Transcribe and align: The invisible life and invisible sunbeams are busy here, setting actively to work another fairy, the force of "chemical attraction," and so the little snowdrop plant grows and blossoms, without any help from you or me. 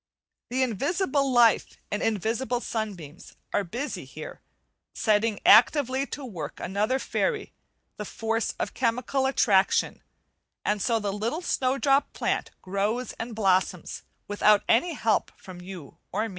The 0.49 0.63
invisible 0.63 1.31
life 1.31 1.77
and 1.91 2.01
invisible 2.01 2.59
sunbeams 2.59 3.35
are 3.53 3.63
busy 3.63 4.03
here, 4.03 4.41
setting 4.95 5.39
actively 5.45 6.07
to 6.07 6.25
work 6.25 6.59
another 6.59 6.97
fairy, 6.97 7.53
the 7.97 8.05
force 8.05 8.55
of 8.57 8.73
"chemical 8.73 9.27
attraction," 9.27 10.01
and 10.65 10.81
so 10.81 10.97
the 10.97 11.13
little 11.13 11.41
snowdrop 11.43 12.13
plant 12.13 12.49
grows 12.63 13.13
and 13.19 13.35
blossoms, 13.35 14.01
without 14.27 14.63
any 14.67 14.93
help 14.93 15.31
from 15.39 15.61
you 15.61 15.99
or 16.11 16.27
me. 16.27 16.29